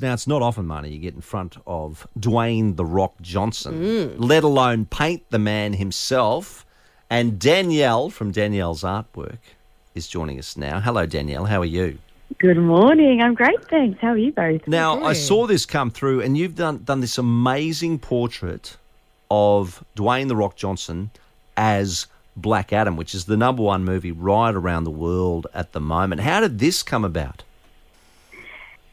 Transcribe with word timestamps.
Now, 0.00 0.12
it's 0.12 0.26
not 0.26 0.42
often, 0.42 0.66
Marnie 0.66 0.90
you 0.90 0.98
get 0.98 1.14
in 1.14 1.20
front 1.20 1.56
of 1.68 2.08
Dwayne 2.18 2.74
The 2.74 2.84
Rock 2.84 3.14
Johnson, 3.20 4.18
let 4.18 4.42
alone 4.42 4.86
paint 4.86 5.22
the 5.30 5.38
man 5.38 5.74
himself. 5.74 6.66
And 7.08 7.38
Danielle 7.38 8.10
from 8.10 8.32
Danielle's 8.32 8.82
Artwork 8.82 9.38
is 9.94 10.08
joining 10.08 10.36
us 10.40 10.56
now. 10.56 10.80
Hello, 10.80 11.06
Danielle. 11.06 11.44
How 11.44 11.60
are 11.60 11.64
you? 11.64 11.98
Good 12.38 12.56
morning. 12.56 13.22
I'm 13.22 13.34
great, 13.34 13.64
thanks. 13.68 14.00
How 14.00 14.08
are 14.08 14.18
you 14.18 14.32
both? 14.32 14.66
Now, 14.66 15.04
I 15.04 15.12
saw 15.12 15.46
this 15.46 15.64
come 15.64 15.92
through, 15.92 16.22
and 16.22 16.36
you've 16.36 16.56
done, 16.56 16.82
done 16.82 17.00
this 17.00 17.16
amazing 17.16 18.00
portrait 18.00 18.76
of 19.30 19.84
Dwayne 19.94 20.26
The 20.26 20.34
Rock 20.34 20.56
Johnson 20.56 21.12
as 21.56 22.08
Black 22.36 22.72
Adam, 22.72 22.96
which 22.96 23.14
is 23.14 23.26
the 23.26 23.36
number 23.36 23.62
one 23.62 23.84
movie 23.84 24.10
right 24.10 24.54
around 24.56 24.84
the 24.84 24.90
world 24.90 25.46
at 25.54 25.70
the 25.70 25.80
moment. 25.80 26.22
How 26.22 26.40
did 26.40 26.58
this 26.58 26.82
come 26.82 27.04
about? 27.04 27.44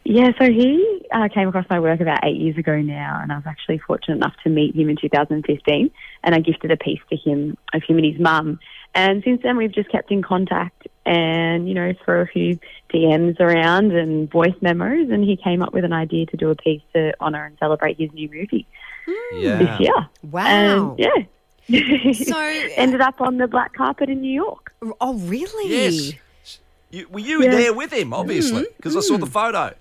Yeah, 0.03 0.31
so 0.39 0.51
he 0.51 0.90
uh, 1.11 1.27
came 1.29 1.47
across 1.47 1.65
my 1.69 1.79
work 1.79 1.99
about 1.99 2.25
eight 2.25 2.37
years 2.37 2.57
ago 2.57 2.81
now, 2.81 3.19
and 3.21 3.31
I 3.31 3.35
was 3.35 3.45
actually 3.45 3.79
fortunate 3.79 4.15
enough 4.15 4.33
to 4.43 4.49
meet 4.49 4.75
him 4.75 4.89
in 4.89 4.97
2015, 4.97 5.91
and 6.23 6.35
I 6.35 6.39
gifted 6.39 6.71
a 6.71 6.77
piece 6.77 7.01
to 7.09 7.15
him 7.15 7.57
of 7.73 7.83
him 7.83 7.97
and 7.97 8.05
his 8.05 8.19
mum. 8.19 8.59
And 8.93 9.23
since 9.23 9.41
then, 9.43 9.57
we've 9.57 9.71
just 9.71 9.89
kept 9.89 10.11
in 10.11 10.21
contact 10.21 10.87
and, 11.05 11.67
you 11.67 11.73
know, 11.73 11.93
throw 12.03 12.21
a 12.21 12.25
few 12.25 12.59
DMs 12.93 13.39
around 13.39 13.93
and 13.93 14.29
voice 14.29 14.55
memos, 14.61 15.09
and 15.09 15.23
he 15.23 15.37
came 15.37 15.61
up 15.61 15.73
with 15.73 15.85
an 15.85 15.93
idea 15.93 16.25
to 16.27 16.37
do 16.37 16.49
a 16.49 16.55
piece 16.55 16.81
to 16.93 17.13
honour 17.21 17.45
and 17.45 17.57
celebrate 17.57 17.97
his 17.97 18.11
new 18.13 18.29
movie 18.29 18.67
hmm. 19.05 19.37
Yeah. 19.37 19.57
this 19.57 19.79
year. 19.79 20.09
Wow. 20.23 20.95
And, 20.97 20.99
yeah. 20.99 22.13
So- 22.13 22.35
uh, 22.37 22.69
ended 22.75 23.01
up 23.01 23.21
on 23.21 23.37
the 23.37 23.47
black 23.47 23.73
carpet 23.73 24.09
in 24.09 24.21
New 24.21 24.33
York. 24.33 24.73
Oh, 24.99 25.15
really? 25.15 25.69
Yes. 25.69 26.13
You, 26.89 27.07
were 27.09 27.19
you 27.19 27.43
Yeah. 27.43 27.51
there 27.51 27.73
with 27.73 27.93
him, 27.93 28.13
obviously? 28.13 28.63
Mm-hmm. 28.63 28.73
Because 28.77 28.97
I 28.97 29.01
saw 29.01 29.17
the 29.17 29.25
mm. 29.25 29.31
photo. 29.31 29.73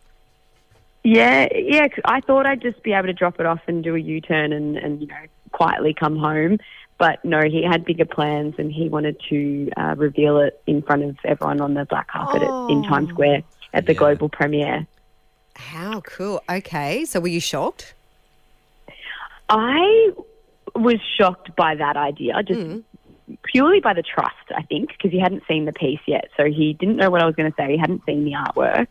Yeah, 1.02 1.48
yeah. 1.54 1.86
I 2.04 2.20
thought 2.20 2.46
I'd 2.46 2.60
just 2.60 2.82
be 2.82 2.92
able 2.92 3.06
to 3.06 3.12
drop 3.12 3.40
it 3.40 3.46
off 3.46 3.60
and 3.66 3.82
do 3.82 3.94
a 3.94 3.98
U 3.98 4.20
turn 4.20 4.52
and, 4.52 4.76
and 4.76 5.00
you 5.00 5.06
know 5.06 5.14
quietly 5.52 5.94
come 5.94 6.16
home. 6.16 6.58
But 6.98 7.24
no, 7.24 7.40
he 7.42 7.62
had 7.62 7.84
bigger 7.86 8.04
plans 8.04 8.56
and 8.58 8.70
he 8.70 8.88
wanted 8.90 9.18
to 9.30 9.70
uh, 9.78 9.94
reveal 9.96 10.38
it 10.40 10.60
in 10.66 10.82
front 10.82 11.02
of 11.02 11.16
everyone 11.24 11.62
on 11.62 11.72
the 11.72 11.86
black 11.86 12.08
carpet 12.08 12.42
at, 12.42 12.50
in 12.70 12.82
Times 12.82 13.08
Square 13.08 13.42
at 13.72 13.86
the 13.86 13.94
Yeah. 13.94 13.98
global 13.98 14.28
premiere. 14.28 14.86
How 15.56 16.02
cool. 16.02 16.42
Okay. 16.50 17.06
So 17.06 17.20
were 17.20 17.28
you 17.28 17.40
shocked? 17.40 17.94
I 19.48 20.10
was 20.74 20.98
shocked 21.18 21.56
by 21.56 21.74
that 21.74 21.96
idea, 21.96 22.42
just 22.42 22.82
purely 23.44 23.80
by 23.80 23.94
the 23.94 24.02
trust, 24.02 24.34
I 24.54 24.62
think, 24.62 24.90
because 24.90 25.10
he 25.10 25.18
hadn't 25.18 25.42
seen 25.48 25.64
the 25.64 25.72
piece 25.72 26.00
yet. 26.06 26.28
So 26.36 26.44
he 26.44 26.74
didn't 26.74 26.96
know 26.96 27.10
what 27.10 27.22
I 27.22 27.26
was 27.26 27.34
going 27.34 27.50
to 27.50 27.56
say. 27.56 27.72
He 27.72 27.78
hadn't 27.78 28.04
seen 28.06 28.24
the 28.24 28.32
artwork. 28.32 28.88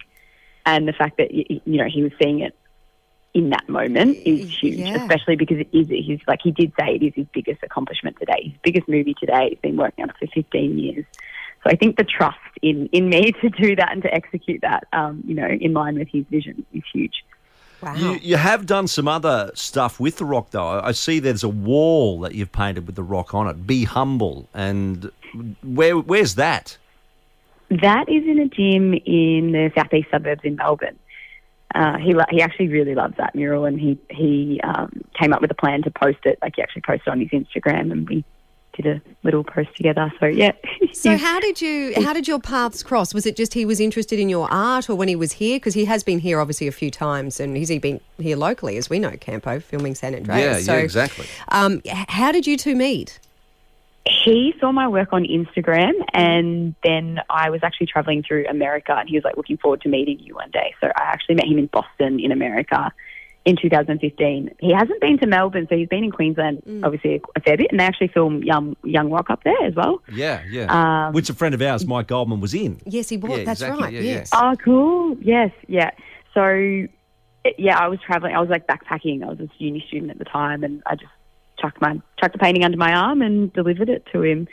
And 0.76 0.88
the 0.88 0.94
fact 0.94 1.18
that, 1.18 1.30
y- 1.34 1.46
y- 1.50 1.62
you 1.66 1.78
know, 1.78 1.88
he 1.88 2.04
was 2.04 2.12
seeing 2.22 2.40
it 2.42 2.56
in 3.34 3.50
that 3.52 3.68
moment 3.70 4.18
is 4.26 4.50
huge, 4.60 4.80
Yeah. 4.80 4.96
especially 5.02 5.36
because 5.36 5.60
it 5.60 5.70
is 5.72 5.88
his, 5.88 6.20
like 6.28 6.40
he 6.44 6.52
did 6.52 6.72
say, 6.80 6.96
it 6.96 7.04
is 7.04 7.14
his 7.16 7.28
biggest 7.34 7.62
accomplishment 7.64 8.18
today, 8.20 8.42
his 8.46 8.54
biggest 8.64 8.88
movie 8.88 9.16
today. 9.20 9.50
He's 9.50 9.60
been 9.60 9.78
working 9.78 10.04
on 10.04 10.10
it 10.10 10.16
for 10.20 10.28
15 10.28 10.78
years. 10.80 11.06
So 11.64 11.70
I 11.72 11.76
think 11.76 11.98
the 11.98 12.04
trust 12.04 12.38
in, 12.62 12.88
in 12.92 13.10
me 13.10 13.32
to 13.42 13.50
do 13.50 13.76
that 13.76 13.92
and 13.92 14.02
to 14.04 14.14
execute 14.14 14.62
that, 14.62 14.86
um, 14.94 15.24
you 15.28 15.36
know, 15.36 15.48
in 15.48 15.74
line 15.74 15.98
with 16.00 16.08
his 16.08 16.26
vision 16.30 16.66
is 16.74 16.84
huge. 16.94 17.24
Wow. 17.82 17.96
You, 17.96 18.14
you 18.22 18.36
have 18.36 18.66
done 18.66 18.88
some 18.88 19.08
other 19.08 19.52
stuff 19.54 20.00
with 20.02 20.18
the 20.18 20.26
rock, 20.26 20.52
though. 20.52 20.68
I 20.68 20.90
I 20.90 20.92
see 20.92 21.20
there's 21.20 21.44
a 21.46 21.50
wall 21.50 22.20
that 22.22 22.36
you've 22.36 22.52
painted 22.52 22.86
with 22.88 22.96
the 22.96 23.04
rock 23.04 23.34
on 23.34 23.48
it. 23.48 23.66
Be 23.66 23.86
humble, 23.86 24.50
and 24.54 25.10
where 25.64 25.98
where's 25.98 26.36
that? 26.36 26.78
That 27.70 28.10
is 28.10 28.24
in 28.26 28.40
a 28.40 28.48
gym 28.48 28.94
in 28.94 29.52
the 29.52 29.72
southeast 29.76 30.10
suburbs 30.12 30.42
in 30.44 30.56
Melbourne. 30.56 30.98
Uh, 31.74 31.98
he 32.00 32.14
lo- 32.14 32.26
he 32.32 32.42
actually 32.42 32.68
really 32.68 32.96
loves 32.96 33.16
that 33.18 33.36
mural, 33.36 33.66
and 33.66 33.80
he 33.80 34.00
he 34.10 34.60
um, 34.64 35.04
came 35.20 35.34
up 35.34 35.42
with 35.42 35.52
a 35.52 35.56
plan 35.56 35.84
to 35.84 35.92
post 35.92 36.18
it. 36.26 36.40
Like 36.42 36.54
he 36.56 36.64
actually 36.64 36.82
posted 36.82 37.10
on 37.10 37.20
his 37.20 37.30
Instagram, 37.30 37.92
and 37.92 38.10
we 38.10 38.26
did 38.74 38.88
a 38.88 39.02
little 39.24 39.44
post 39.44 39.70
together. 39.76 40.12
So 40.20 40.26
yeah. 40.26 40.52
So 40.92 41.16
how 41.16 41.40
did 41.40 41.62
you 41.62 41.94
how 42.04 42.12
did 42.12 42.28
your 42.28 42.40
paths 42.40 42.84
cross? 42.84 43.14
Was 43.14 43.26
it 43.26 43.38
just 43.38 43.54
he 43.54 43.64
was 43.64 43.80
interested 43.80 44.20
in 44.20 44.28
your 44.28 44.52
art, 44.52 44.90
or 44.90 44.96
when 44.96 45.08
he 45.08 45.16
was 45.16 45.32
here? 45.34 45.58
Because 45.58 45.76
he 45.76 45.86
has 45.86 46.04
been 46.04 46.20
here 46.20 46.42
obviously 46.42 46.68
a 46.68 46.72
few 46.72 46.90
times, 46.92 47.40
and 47.40 47.56
he's 47.56 47.70
been 47.80 48.02
here 48.18 48.36
locally, 48.36 48.76
as 48.76 48.90
we 48.90 49.00
know, 49.00 49.12
Campo, 49.12 49.60
filming 49.60 49.96
San 49.96 50.16
Andreas. 50.16 50.62
Yeah, 50.62 50.74
so, 50.74 50.78
yeah, 50.78 50.84
exactly. 50.84 51.28
Um, 51.50 51.82
how 51.86 52.32
did 52.32 52.48
you 52.48 52.58
two 52.58 52.76
meet? 52.76 53.20
He 54.10 54.54
saw 54.60 54.72
my 54.72 54.88
work 54.88 55.10
on 55.12 55.24
Instagram, 55.24 55.94
and 56.14 56.76
then 56.84 57.22
I 57.30 57.50
was 57.50 57.62
actually 57.64 57.88
traveling 57.88 58.24
through 58.24 58.46
America, 58.48 58.96
and 58.96 59.08
he 59.08 59.16
was 59.16 59.24
like 59.24 59.38
looking 59.38 59.58
forward 59.58 59.82
to 59.82 59.90
meeting 59.90 60.20
you 60.20 60.36
one 60.36 60.52
day. 60.52 60.74
So 60.82 60.88
I 60.88 61.04
actually 61.04 61.36
met 61.36 61.46
him 61.46 61.60
in 61.60 61.68
Boston, 61.68 62.20
in 62.20 62.32
America, 62.32 62.92
in 63.46 63.56
2015. 63.56 64.56
He 64.60 64.72
hasn't 64.74 65.00
been 65.02 65.18
to 65.20 65.28
Melbourne, 65.28 65.68
so 65.70 65.76
he's 65.78 65.88
been 65.88 66.04
in 66.04 66.12
Queensland, 66.12 66.62
obviously 66.84 67.16
a, 67.16 67.20
a 67.36 67.42
fair 67.42 67.58
bit, 67.58 67.68
and 67.72 67.80
they 67.80 67.84
actually 67.84 68.10
film 68.10 68.44
Young 68.44 68.76
Young 68.84 69.10
Rock 69.10 69.30
up 69.30 69.44
there 69.44 69.64
as 69.66 69.76
well. 69.76 70.02
Yeah, 70.12 70.44
yeah. 70.50 71.08
Um, 71.08 71.14
Which 71.14 71.30
a 71.30 71.34
friend 71.34 71.54
of 71.56 71.62
ours, 71.62 71.86
Mike 71.86 72.08
Goldman, 72.08 72.42
was 72.42 72.54
in. 72.54 72.80
Yes, 72.86 73.10
he 73.10 73.18
was. 73.18 73.32
Yeah, 73.32 73.46
That's 73.46 73.62
exactly. 73.62 73.84
right. 73.84 73.94
Yeah, 73.94 74.02
yeah. 74.02 74.12
yes. 74.12 74.30
Oh, 74.34 74.56
cool. 74.64 75.18
Yes, 75.22 75.52
yeah. 75.68 75.92
So, 76.34 76.88
yeah, 77.58 77.78
I 77.78 77.88
was 77.88 78.00
traveling. 78.06 78.36
I 78.36 78.40
was 78.40 78.50
like 78.50 78.68
backpacking. 78.68 79.24
I 79.24 79.28
was 79.28 79.40
a 79.40 79.50
uni 79.58 79.84
student 79.88 80.12
at 80.12 80.20
the 80.20 80.26
time, 80.26 80.64
and 80.64 80.84
I 80.86 80.96
just 80.96 81.12
chucked 81.60 81.82
my 81.82 82.00
chucked 82.20 82.34
the 82.34 82.40
painting 82.40 82.64
under 82.64 82.78
my 82.78 82.94
arm 82.94 83.22
and 83.22 83.52
delivered 83.54 83.90
it 83.90 84.06
to 84.14 84.24
him, 84.24 84.48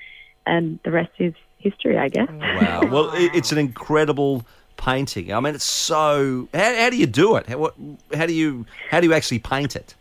and 0.46 0.78
the 0.84 0.90
rest 0.90 1.12
is 1.18 1.34
history, 1.58 1.98
I 1.98 2.08
guess. 2.08 2.28
Wow. 2.30 2.80
well, 2.90 3.10
it, 3.14 3.30
it's 3.34 3.52
an 3.52 3.58
incredible 3.58 4.44
painting. 4.76 5.32
I 5.32 5.40
mean, 5.40 5.54
it's 5.54 5.64
so. 5.64 6.48
How, 6.52 6.76
how 6.76 6.90
do 6.90 6.96
you 6.96 7.06
do 7.06 7.36
it? 7.36 7.46
How, 7.46 7.58
what, 7.58 7.74
how 8.14 8.26
do 8.26 8.32
you 8.34 8.66
how 8.90 9.00
do 9.00 9.06
you 9.06 9.14
actually 9.14 9.38
paint 9.40 9.76
it? 9.76 9.94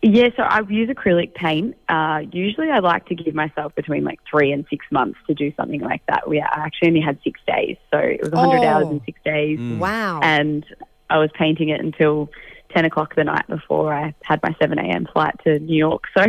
Yeah, 0.00 0.28
so 0.36 0.44
I 0.44 0.60
use 0.68 0.88
acrylic 0.90 1.34
paint. 1.34 1.76
Uh, 1.88 2.22
usually, 2.30 2.70
I 2.70 2.78
like 2.78 3.06
to 3.06 3.16
give 3.16 3.34
myself 3.34 3.74
between 3.74 4.04
like 4.04 4.20
three 4.30 4.52
and 4.52 4.64
six 4.70 4.86
months 4.92 5.18
to 5.26 5.34
do 5.34 5.52
something 5.56 5.80
like 5.80 6.02
that. 6.06 6.28
We 6.28 6.40
I 6.40 6.46
actually 6.52 6.88
only 6.88 7.00
had 7.00 7.18
six 7.24 7.40
days, 7.48 7.76
so 7.90 7.98
it 7.98 8.20
was 8.22 8.30
100 8.30 8.58
Oh. 8.58 8.68
hours 8.68 8.86
in 8.90 9.02
six 9.04 9.20
days. 9.24 9.58
Wow. 9.58 10.20
and 10.22 10.64
I 11.10 11.18
was 11.18 11.30
painting 11.34 11.70
it 11.70 11.80
until 11.80 12.30
10 12.70 12.84
o'clock 12.84 13.14
the 13.14 13.24
night 13.24 13.46
before 13.48 13.92
I 13.94 14.14
had 14.22 14.40
my 14.42 14.54
7 14.60 14.78
a.m. 14.78 15.06
flight 15.12 15.34
to 15.44 15.58
New 15.58 15.76
York. 15.76 16.04
So, 16.16 16.24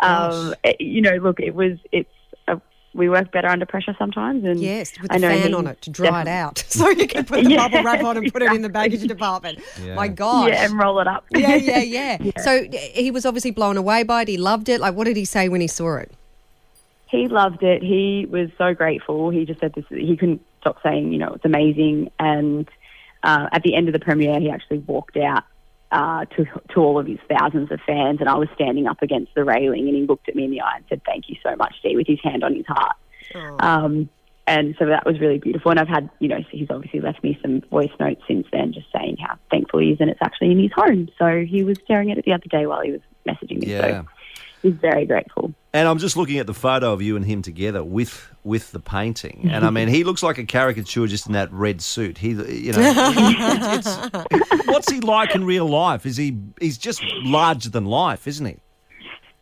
Oh, 0.00 0.48
um, 0.48 0.54
it- 0.64 0.80
you 0.80 1.00
know, 1.00 1.16
look, 1.16 1.40
it 1.40 1.54
was, 1.54 1.78
it's, 1.92 2.10
a, 2.46 2.60
we 2.94 3.08
work 3.08 3.32
better 3.32 3.48
under 3.48 3.64
pressure 3.64 3.96
sometimes. 3.98 4.44
And 4.44 4.60
Yes, 4.60 4.92
with 5.00 5.10
I 5.10 5.16
the 5.16 5.20
know 5.22 5.28
fan 5.28 5.54
on 5.54 5.66
it 5.66 5.80
to 5.82 5.90
dry 5.90 6.20
it 6.22 6.28
out, 6.28 6.58
so 6.68 6.90
you 6.90 7.06
can 7.06 7.24
put 7.24 7.44
the 7.44 7.50
Yeah, 7.52 7.68
bubble 7.68 7.82
wrap 7.84 8.04
on 8.04 8.18
and 8.18 8.30
put 8.32 8.42
it 8.42 8.52
in 8.52 8.60
the 8.62 8.68
baggage 8.68 9.02
department. 9.08 9.60
Yeah. 9.82 9.94
My 9.94 10.08
gosh. 10.08 10.50
Yeah, 10.50 10.64
and 10.66 10.78
roll 10.78 11.00
it 11.00 11.06
up. 11.08 11.24
yeah, 11.30 11.56
yeah, 11.56 11.78
yeah. 12.20 12.30
So 12.42 12.66
he 12.94 13.10
was 13.10 13.24
obviously 13.24 13.50
blown 13.50 13.76
away 13.78 14.02
by 14.02 14.22
it. 14.22 14.28
He 14.28 14.36
loved 14.36 14.68
it. 14.68 14.78
Like, 14.80 14.94
what 14.94 15.04
did 15.04 15.16
he 15.16 15.24
say 15.24 15.48
when 15.48 15.60
he 15.62 15.68
saw 15.68 15.96
it? 15.96 16.10
he 17.08 17.28
loved 17.28 17.62
it. 17.62 17.82
He 17.82 18.26
was 18.30 18.48
so 18.56 18.72
grateful. 18.72 19.28
He 19.28 19.44
just 19.44 19.60
said 19.60 19.74
this. 19.74 19.84
He 19.90 20.16
couldn't 20.16 20.40
stop 20.62 20.78
saying, 20.82 21.12
you 21.12 21.18
know, 21.18 21.34
it's 21.34 21.44
amazing. 21.44 22.10
And 22.18 22.66
uh, 23.22 23.48
at 23.52 23.62
the 23.62 23.74
end 23.74 23.86
of 23.88 23.92
the 23.92 23.98
premiere, 23.98 24.40
he 24.40 24.48
actually 24.48 24.78
walked 24.78 25.18
out 25.18 25.44
uh, 25.92 26.24
to 26.36 26.46
to 26.70 26.80
all 26.80 26.98
of 26.98 27.06
his 27.06 27.18
thousands 27.28 27.70
of 27.70 27.80
fans, 27.86 28.20
and 28.20 28.28
I 28.28 28.34
was 28.34 28.48
standing 28.54 28.86
up 28.86 29.02
against 29.02 29.34
the 29.34 29.44
railing, 29.44 29.86
and 29.86 29.96
he 29.96 30.06
looked 30.06 30.28
at 30.28 30.34
me 30.34 30.44
in 30.44 30.50
the 30.50 30.60
eye 30.60 30.76
and 30.76 30.84
said, 30.88 31.02
"Thank 31.04 31.28
you 31.28 31.36
so 31.42 31.54
much, 31.56 31.74
Dee," 31.82 31.96
with 31.96 32.06
his 32.06 32.20
hand 32.22 32.42
on 32.42 32.54
his 32.54 32.66
heart. 32.66 32.96
Um, 33.60 34.08
and 34.46 34.74
so 34.78 34.86
that 34.86 35.06
was 35.06 35.20
really 35.20 35.38
beautiful. 35.38 35.70
And 35.70 35.78
I've 35.78 35.88
had, 35.88 36.10
you 36.18 36.28
know, 36.28 36.40
he's 36.50 36.68
obviously 36.68 37.00
left 37.00 37.22
me 37.22 37.38
some 37.40 37.60
voice 37.70 37.92
notes 38.00 38.22
since 38.26 38.46
then, 38.52 38.72
just 38.72 38.86
saying 38.92 39.18
how 39.20 39.38
thankful 39.50 39.80
he 39.80 39.90
is, 39.90 39.98
and 40.00 40.10
it's 40.10 40.20
actually 40.20 40.50
in 40.50 40.58
his 40.58 40.72
home. 40.74 41.08
So 41.18 41.44
he 41.44 41.62
was 41.62 41.78
staring 41.84 42.10
at 42.10 42.18
it 42.18 42.24
the 42.24 42.32
other 42.32 42.48
day 42.50 42.66
while 42.66 42.80
he 42.80 42.90
was 42.90 43.00
messaging 43.28 43.60
me. 43.60 43.68
Yeah. 43.68 44.02
So 44.02 44.08
he's 44.62 44.74
very 44.74 45.04
grateful. 45.06 45.52
And 45.74 45.88
I'm 45.88 45.98
just 45.98 46.16
looking 46.16 46.38
at 46.38 46.46
the 46.46 46.54
photo 46.54 46.92
of 46.92 47.00
you 47.02 47.16
and 47.16 47.24
him 47.24 47.42
together 47.42 47.82
with 47.82 48.28
with 48.44 48.72
the 48.72 48.80
painting, 48.80 49.48
and 49.52 49.64
I 49.64 49.70
mean, 49.70 49.88
he 49.88 50.02
looks 50.04 50.22
like 50.22 50.36
a 50.38 50.44
caricature 50.44 51.06
just 51.06 51.26
in 51.26 51.32
that 51.32 51.52
red 51.52 51.80
suit. 51.80 52.18
He, 52.18 52.30
you 52.30 52.72
know, 52.72 52.78
it's, 53.76 53.86
it's- 53.96 54.66
what's 54.66 54.90
he 54.90 55.00
like 55.00 55.34
in 55.34 55.44
real 55.44 55.68
life? 55.68 56.04
Is 56.06 56.16
he? 56.16 56.36
He's 56.60 56.76
just 56.76 57.02
larger 57.22 57.70
than 57.70 57.84
life, 57.86 58.26
isn't 58.26 58.44
he? 58.46 58.56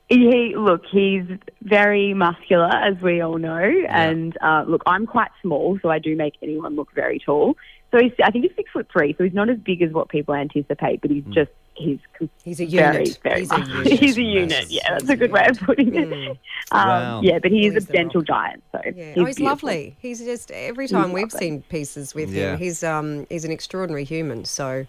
He 0.08 0.54
look, 0.56 0.82
he's 0.90 1.22
very 1.62 2.14
muscular, 2.14 2.66
as 2.74 3.00
we 3.00 3.20
all 3.20 3.38
know, 3.38 3.72
and 3.88 4.36
uh, 4.42 4.64
look, 4.66 4.82
I'm 4.86 5.06
quite 5.06 5.30
small, 5.40 5.78
so 5.82 5.88
I 5.88 5.98
do 6.00 6.16
make 6.16 6.34
anyone 6.42 6.74
look 6.76 6.92
very 6.94 7.18
tall. 7.20 7.56
So 7.90 7.98
he's, 7.98 8.12
I 8.22 8.30
think 8.30 8.44
he's 8.44 8.54
six 8.56 8.70
foot 8.70 8.88
three, 8.92 9.14
so 9.18 9.24
he's 9.24 9.34
not 9.34 9.48
as 9.48 9.58
big 9.58 9.82
as 9.82 9.90
what 9.92 10.08
people 10.08 10.34
anticipate, 10.34 11.00
but 11.00 11.10
he's 11.10 11.24
just 11.30 11.50
he's 11.74 11.98
he's 12.44 12.60
a 12.60 12.64
unit. 12.64 13.18
very 13.22 13.40
he's, 13.40 13.50
a 13.50 13.58
unit. 13.60 13.86
he's 14.00 14.16
a 14.18 14.22
unit. 14.22 14.70
Yeah, 14.70 14.90
that's 14.90 15.08
a 15.08 15.16
good 15.16 15.32
way 15.32 15.46
of 15.48 15.58
putting 15.60 15.94
it. 15.94 16.38
Um, 16.72 16.88
Wow. 16.88 17.20
Yeah, 17.22 17.38
but 17.40 17.50
he 17.50 17.66
is 17.66 17.74
He's 17.74 17.84
a 17.84 17.86
the 17.88 17.92
gentle 17.92 18.22
giant. 18.22 18.62
So 18.70 18.80
Yeah. 18.84 18.92
he's, 19.14 19.18
oh, 19.18 19.24
he's 19.24 19.40
lovely. 19.40 19.96
He's 20.00 20.20
just 20.20 20.52
every 20.52 20.86
time 20.86 21.12
we've 21.12 21.24
lovely. 21.32 21.38
seen 21.38 21.62
pieces 21.62 22.14
with 22.14 22.32
Yeah. 22.32 22.52
him, 22.52 22.58
he's 22.58 22.84
um 22.84 23.26
he's 23.28 23.44
an 23.44 23.50
extraordinary 23.50 24.04
human. 24.04 24.44
So 24.44 24.86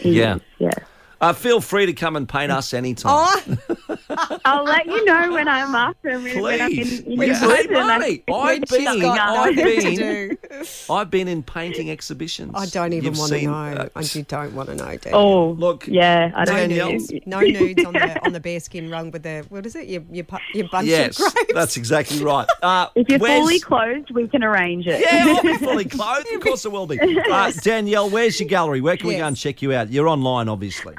Yeah. 0.00 0.38
yeah. 0.58 0.70
Uh, 1.22 1.32
feel 1.32 1.60
free 1.60 1.86
to 1.86 1.92
come 1.92 2.16
and 2.16 2.28
paint 2.28 2.50
us 2.50 2.74
anytime. 2.74 3.12
oh, 3.68 3.76
I'll 4.44 4.64
let 4.64 4.86
you 4.86 5.04
know 5.04 5.32
when 5.32 5.48
I'm 5.48 5.74
up 5.74 5.96
and 6.04 6.22
when, 6.24 6.40
when 6.42 6.60
I'm 6.60 6.70
in, 6.70 6.76
Please. 6.76 7.00
in 7.00 7.12
Yeah, 7.20 7.26
the 7.26 7.34
hey, 7.38 7.46
woods 7.46 7.66
and 7.68 7.76
I- 7.78 7.98
Marnie, 7.98 8.22
I've 8.32 8.68
been, 8.68 8.86
I've 9.04 10.40
been. 10.48 10.66
I've 10.90 11.10
been 11.10 11.28
in 11.28 11.42
painting 11.42 11.90
exhibitions. 11.90 12.52
I 12.54 12.66
don't 12.66 12.92
even 12.92 13.12
You've 13.12 13.18
want 13.18 13.32
to 13.32 13.42
know. 13.42 13.52
uh, 13.54 13.88
I 13.96 14.00
you 14.00 14.22
don't 14.22 14.54
want 14.54 14.68
to 14.68 14.74
know, 14.74 14.96
do 14.96 15.08
you? 15.08 15.14
Oh, 15.14 15.50
Look, 15.52 15.86
yeah, 15.88 16.30
I 16.34 16.44
don't 16.44 16.56
Danielle. 16.56 16.92
know. 16.92 16.98
No 17.26 17.40
nudes 17.40 17.84
on 17.84 17.92
the 17.94 18.20
on 18.26 18.32
the 18.32 18.40
bearskin 18.40 18.90
rug 18.90 19.12
with 19.12 19.22
the 19.22 19.44
what 19.48 19.66
is 19.66 19.74
it? 19.76 19.88
Your 19.88 20.02
your, 20.10 20.24
your 20.54 20.68
bunch 20.68 20.88
yes, 20.88 21.18
of 21.20 21.34
grapes. 21.34 21.52
that's 21.54 21.76
exactly 21.76 22.22
right. 22.22 22.46
Uh, 22.62 22.86
If 22.94 23.08
you're 23.08 23.18
where's- 23.18 23.40
fully 23.40 23.58
clothed, 23.60 24.10
we 24.12 24.28
can 24.28 24.44
arrange 24.44 24.86
it. 24.86 25.00
Yeah, 25.00 25.34
I'll 25.34 25.42
be 25.42 25.56
fully 25.56 25.84
clothed. 25.84 26.30
Of 26.32 26.40
course, 26.40 26.64
it 26.64 26.70
will 26.70 26.86
be. 26.86 26.98
Uh, 27.00 27.50
Danielle, 27.62 28.08
where's 28.08 28.38
your 28.38 28.48
gallery? 28.48 28.80
Where 28.80 28.96
can 28.96 29.08
we 29.08 29.16
go 29.16 29.26
and 29.26 29.36
check 29.36 29.62
you 29.62 29.72
out? 29.72 29.90
You're 29.90 30.08
online, 30.08 30.48
obviously. 30.48 30.94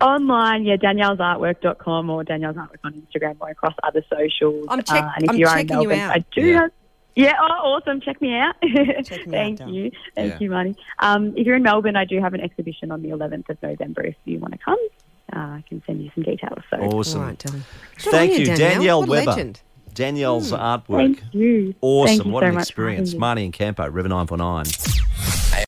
Online, 0.00 0.64
yeah, 0.64 0.76
daniellesartwork.com 0.76 2.08
or 2.10 2.22
Danielle's 2.24 2.56
Artwork 2.56 2.78
on 2.84 2.92
Instagram 2.94 3.36
or 3.40 3.50
across 3.50 3.74
other 3.82 4.04
socials. 4.08 4.66
I'm 4.68 4.82
check- 4.82 5.02
uh, 5.02 5.10
and 5.16 5.24
if 5.24 5.30
I'm 5.30 5.36
you 5.36 5.46
are 5.46 5.58
in 5.58 5.66
checking 5.66 5.82
you 5.82 5.88
Melbourne, 5.88 6.10
out. 6.10 6.16
I 6.16 6.24
do 6.32 6.40
Yeah. 6.46 6.60
have. 6.60 6.70
Yeah, 7.16 7.32
oh, 7.40 7.46
awesome. 7.74 8.00
Check 8.00 8.20
me 8.22 8.32
out. 8.36 8.54
Check 8.62 8.72
me 8.72 8.86
out, 8.94 9.04
Thank 9.30 9.58
Dal. 9.58 9.68
you. 9.70 9.90
Thank 10.14 10.34
Yeah. 10.34 10.38
you, 10.38 10.50
Marnie. 10.50 10.76
Um, 11.00 11.34
if 11.36 11.44
you're 11.48 11.56
in 11.56 11.64
Melbourne, 11.64 11.96
I 11.96 12.04
do 12.04 12.20
have 12.20 12.32
an 12.32 12.40
exhibition 12.40 12.92
on 12.92 13.02
the 13.02 13.08
11th 13.08 13.48
of 13.48 13.60
November 13.60 14.02
if 14.04 14.14
you 14.24 14.38
want 14.38 14.52
to 14.52 14.58
come. 14.58 14.78
Uh, 15.34 15.38
I 15.58 15.64
can 15.68 15.82
send 15.84 16.00
you 16.00 16.12
some 16.14 16.22
details. 16.22 16.60
So 16.70 16.76
Awesome. 16.76 17.20
All 17.22 17.26
right, 17.26 17.38
Dylan. 17.38 17.62
Good 17.96 18.10
Thank 18.12 18.38
you, 18.38 18.46
Danielle. 18.46 18.68
Danielle 18.70 19.00
What 19.00 19.08
Weber. 19.08 19.30
legend. 19.32 19.60
Danielle's 19.94 20.52
artwork. 20.52 20.96
thank 20.96 21.22
you. 21.34 21.74
Awesome. 21.80 22.06
Thank 22.18 22.24
you 22.26 22.30
what 22.32 22.42
so 22.42 22.46
an 22.46 22.54
much 22.54 22.62
experience. 22.62 23.14
Marnie 23.14 23.44
and 23.46 23.52
Campo, 23.52 23.88
River 23.90 24.08
949. 24.08 24.66